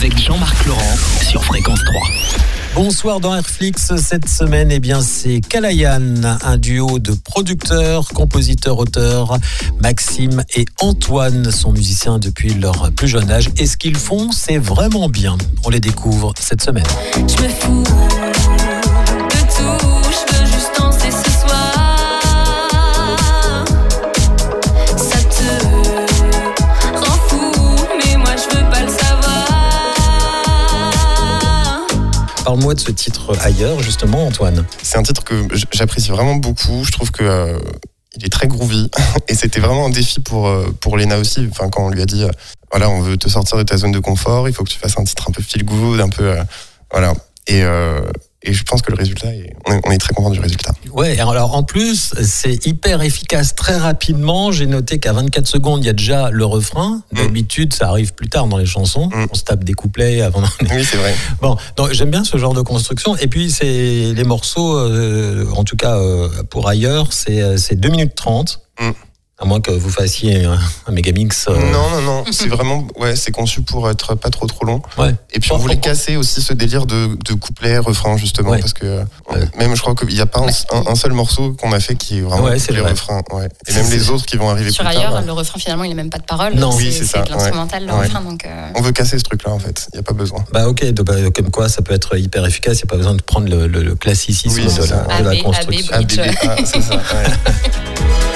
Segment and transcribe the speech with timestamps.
[0.00, 2.00] avec Jean-Marc Laurent sur Fréquence 3.
[2.74, 3.94] Bonsoir dans Airflix.
[3.96, 9.36] Cette semaine, eh bien, c'est Kalayan, un duo de producteurs, compositeurs, auteurs.
[9.82, 13.50] Maxime et Antoine sont musiciens depuis leur plus jeune âge.
[13.58, 15.36] Et ce qu'ils font, c'est vraiment bien.
[15.66, 16.86] On les découvre cette semaine.
[17.14, 17.84] Je me fous
[32.50, 34.66] Parle-moi de ce titre ailleurs, justement, Antoine.
[34.82, 36.82] C'est un titre que j'apprécie vraiment beaucoup.
[36.82, 37.56] Je trouve que euh,
[38.16, 38.90] il est très groovy
[39.28, 41.48] et c'était vraiment un défi pour euh, pour Lena aussi.
[41.56, 42.30] Quand on lui a dit, euh,
[42.72, 44.98] voilà, on veut te sortir de ta zone de confort, il faut que tu fasses
[44.98, 46.34] un titre un peu feel good, un peu,
[46.90, 47.14] voilà.
[47.46, 49.54] Et je pense que le résultat, est,
[49.84, 50.72] on est très content du résultat.
[51.00, 54.52] Ouais, alors en plus, c'est hyper efficace très rapidement.
[54.52, 57.02] J'ai noté qu'à 24 secondes, il y a déjà le refrain.
[57.10, 59.06] D'habitude, ça arrive plus tard dans les chansons.
[59.06, 59.28] Mm.
[59.32, 60.42] On se tape des couplets avant.
[60.60, 61.14] Oui, c'est vrai.
[61.40, 63.16] Bon, donc j'aime bien ce genre de construction.
[63.16, 67.76] Et puis, c'est les morceaux, euh, en tout cas euh, pour ailleurs, c'est euh, c'est
[67.76, 68.60] 2 minutes 30.
[68.78, 68.90] Mm.
[69.42, 71.46] À moins que vous fassiez un, un mégamix.
[71.48, 72.24] euh, Non, non, non.
[72.30, 74.82] C'est vraiment, ouais, c'est conçu pour être pas trop trop long.
[74.98, 75.14] Ouais.
[75.32, 78.60] Et puis on voulait casser aussi ce délire de, de couplet, refrain justement, Ouais.
[78.60, 79.40] parce que euh, Ouais.
[79.58, 81.94] même je crois qu'il n'y a pas un, un- un seul morceau qu'on a fait
[81.96, 82.90] qui est vraiment Ouais, c'est vrai.
[82.90, 83.22] refrain.
[83.32, 83.48] Ouais.
[83.66, 85.22] Et même les autres qui vont arriver Sur plus ailleurs, tard.
[85.22, 86.54] le refrain finalement, il n'a même pas de parole.
[86.56, 86.74] Non.
[86.76, 88.04] Oui, c'est ça, de l'instrumental, le ouais.
[88.06, 88.20] refrain.
[88.20, 89.88] Donc, euh, On veut casser ce truc-là en fait.
[89.92, 90.44] Il n'y a pas besoin.
[90.52, 93.14] Bah ok, bah, comme quoi ça peut être hyper efficace, il n'y a pas besoin
[93.14, 95.94] de prendre le, le- le classicisme Oui, de, la, de la construction.
[95.94, 96.10] AB.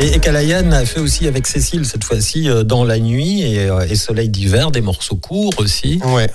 [0.00, 3.68] Et, et Kalayan a fait aussi avec Cécile cette fois-ci euh, dans la nuit et,
[3.68, 6.00] euh, et Soleil d'hiver, des morceaux courts aussi.
[6.04, 6.30] Ouais.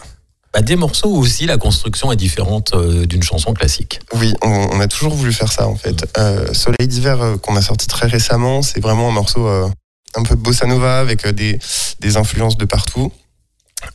[0.54, 4.02] Bah, des morceaux où aussi la construction est différente euh, d'une chanson classique.
[4.14, 6.06] Oui, on, on a toujours voulu faire ça en fait.
[6.54, 11.00] Soleil d'hiver qu'on a sorti très récemment, c'est vraiment un morceau un peu bossa nova
[11.00, 11.60] avec des,
[12.00, 13.12] des influences de partout.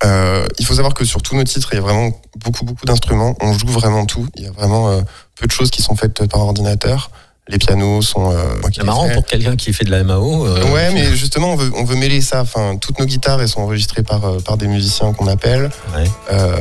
[0.05, 2.87] Euh, il faut savoir que sur tous nos titres, il y a vraiment beaucoup beaucoup
[2.87, 3.37] d'instruments.
[3.41, 4.27] On joue vraiment tout.
[4.37, 5.01] Il y a vraiment euh,
[5.37, 7.11] peu de choses qui sont faites par ordinateur.
[7.49, 8.31] Les pianos sont.
[8.31, 8.37] euh,
[8.73, 10.47] C'est marrant pour quelqu'un qui fait de la MAO.
[10.47, 12.43] euh, Ouais, mais justement, on veut, on veut mêler ça.
[12.43, 15.69] Enfin, toutes nos guitares, elles sont enregistrées par, euh, par des musiciens qu'on appelle.
[15.97, 16.05] Ouais.
[16.31, 16.61] Euh,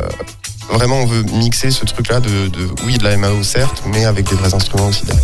[0.72, 4.28] vraiment, on veut mixer ce truc-là de, de, oui, de la MAO certes, mais avec
[4.30, 5.24] des vrais instruments aussi derrière.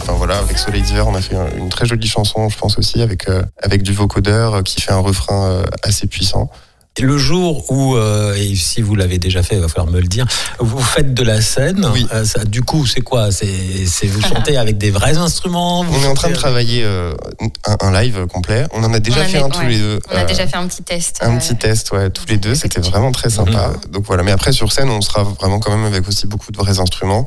[0.00, 2.78] Enfin voilà, avec Soleil d'hiver, on a fait un- une très jolie chanson, je pense
[2.78, 6.50] aussi, avec, euh, avec du vocodeur euh, qui fait un refrain euh, assez puissant.
[6.98, 9.98] Et Le jour où, euh, et si vous l'avez déjà fait, il va falloir me
[9.98, 10.26] le dire,
[10.58, 11.88] vous faites de la scène.
[11.94, 12.06] Oui.
[12.12, 13.32] euh, ça, du coup, c'est quoi?
[13.32, 13.46] C'est
[14.08, 17.14] vous chantez avec des vrais instruments vous On est en train de travailler euh,
[17.66, 18.66] un, un live complet.
[18.74, 19.68] On en a déjà on fait avait- un tous ouais.
[19.70, 19.98] les deux.
[20.12, 21.16] on a euh, déjà fait un petit test.
[21.22, 23.68] Un euh, petit test, ouais, tous les deux, c'était vraiment très sympa.
[23.68, 23.90] Mhm.
[23.92, 26.58] Donc voilà, mais après sur scène, on sera vraiment quand même avec aussi beaucoup de
[26.58, 27.26] vrais instruments.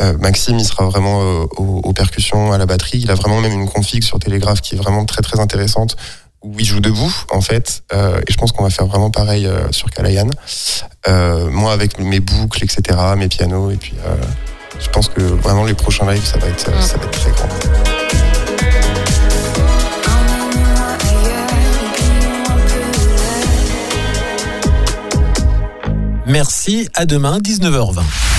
[0.00, 2.98] Euh, Maxime, il sera vraiment euh, aux, percussions, à la batterie.
[2.98, 5.96] Il a vraiment même une config sur Télégraphe qui est vraiment très très intéressante,
[6.42, 7.82] où il joue debout en fait.
[7.92, 10.28] Euh, et je pense qu'on va faire vraiment pareil sur Kalayan.
[11.06, 13.94] Moi avec mes boucles, etc., mes pianos, et puis
[14.80, 17.48] je pense que vraiment les prochains lives, ça va être, ça va être très grand.
[26.26, 28.33] Merci, à demain, 19h20.